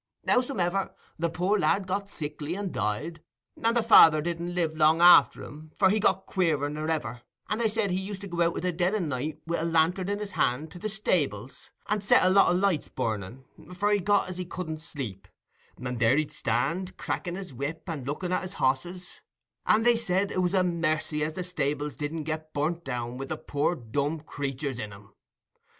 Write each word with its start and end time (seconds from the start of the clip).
Howsomever, 0.27 0.95
the 1.19 1.29
poor 1.29 1.59
lad 1.59 1.85
got 1.85 2.09
sickly 2.09 2.55
and 2.55 2.73
died, 2.73 3.21
and 3.63 3.77
the 3.77 3.83
father 3.83 4.19
didn't 4.19 4.55
live 4.55 4.75
long 4.75 4.99
after 4.99 5.43
him, 5.43 5.71
for 5.75 5.91
he 5.91 5.99
got 5.99 6.25
queerer 6.25 6.71
nor 6.71 6.89
ever, 6.89 7.21
and 7.51 7.61
they 7.61 7.67
said 7.67 7.91
he 7.91 7.99
used 7.99 8.21
to 8.21 8.27
go 8.27 8.41
out 8.41 8.57
i' 8.57 8.59
the 8.61 8.71
dead 8.71 8.95
o' 8.95 8.99
the 8.99 9.05
night, 9.05 9.41
wi' 9.45 9.57
a 9.59 9.63
lantern 9.63 10.09
in 10.09 10.17
his 10.17 10.31
hand, 10.31 10.71
to 10.71 10.79
the 10.79 10.89
stables, 10.89 11.69
and 11.87 12.03
set 12.03 12.25
a 12.25 12.29
lot 12.31 12.49
o' 12.49 12.53
lights 12.55 12.87
burning, 12.87 13.45
for 13.75 13.91
he 13.91 13.99
got 13.99 14.27
as 14.27 14.37
he 14.37 14.45
couldn't 14.45 14.81
sleep; 14.81 15.27
and 15.77 15.99
there 15.99 16.17
he'd 16.17 16.31
stand, 16.31 16.97
cracking 16.97 17.35
his 17.35 17.53
whip 17.53 17.83
and 17.87 18.07
looking 18.07 18.31
at 18.31 18.41
his 18.41 18.53
hosses; 18.53 19.21
and 19.67 19.85
they 19.85 19.95
said 19.95 20.31
it 20.31 20.41
was 20.41 20.55
a 20.55 20.63
mercy 20.63 21.23
as 21.23 21.35
the 21.35 21.43
stables 21.43 21.95
didn't 21.95 22.23
get 22.23 22.55
burnt 22.55 22.83
down 22.83 23.19
wi' 23.19 23.25
the 23.25 23.37
poor 23.37 23.75
dumb 23.75 24.19
creaturs 24.19 24.79
in 24.79 24.93
'em. 24.93 25.13